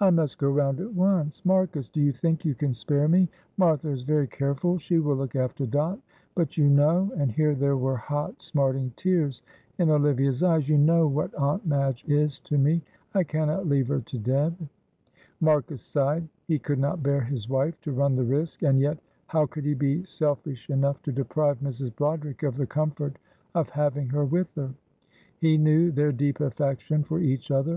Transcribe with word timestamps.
"I 0.00 0.10
must 0.10 0.38
go 0.38 0.50
round 0.50 0.80
at 0.80 0.92
once. 0.92 1.44
Marcus, 1.44 1.88
do 1.88 2.00
you 2.00 2.10
think 2.10 2.44
you 2.44 2.52
can 2.52 2.74
spare 2.74 3.06
me? 3.06 3.28
Martha 3.56 3.88
is 3.90 4.02
very 4.02 4.26
careful; 4.26 4.76
she 4.76 4.98
will 4.98 5.14
look 5.14 5.36
after 5.36 5.66
Dot. 5.66 6.00
But 6.34 6.58
you 6.58 6.68
know" 6.68 7.12
and 7.16 7.30
here 7.30 7.54
there 7.54 7.76
were 7.76 7.96
hot, 7.96 8.42
smarting 8.42 8.92
tears 8.96 9.40
in 9.78 9.88
Olivia's 9.88 10.42
eyes 10.42 10.68
"you 10.68 10.78
know 10.78 11.06
what 11.06 11.32
Aunt 11.36 11.64
Madge 11.64 12.04
is 12.08 12.40
to 12.40 12.58
me. 12.58 12.82
I 13.14 13.22
cannot 13.22 13.68
leave 13.68 13.86
her 13.86 14.00
to 14.00 14.18
Deb." 14.18 14.58
Marcus 15.40 15.80
sighed; 15.80 16.26
he 16.48 16.58
could 16.58 16.80
not 16.80 17.04
bear 17.04 17.20
his 17.20 17.48
wife 17.48 17.80
to 17.82 17.92
run 17.92 18.16
the 18.16 18.24
risk, 18.24 18.64
and 18.64 18.80
yet 18.80 18.98
how 19.28 19.46
could 19.46 19.64
he 19.64 19.74
be 19.74 20.02
selfish 20.02 20.68
enough 20.70 21.00
to 21.02 21.12
deprive 21.12 21.60
Mrs. 21.60 21.94
Broderick 21.94 22.42
of 22.42 22.56
the 22.56 22.66
comfort 22.66 23.16
of 23.54 23.70
having 23.70 24.08
her 24.08 24.24
with 24.24 24.52
her? 24.56 24.74
He 25.38 25.56
knew 25.56 25.92
their 25.92 26.10
deep 26.10 26.40
affection 26.40 27.04
for 27.04 27.20
each 27.20 27.52
other. 27.52 27.70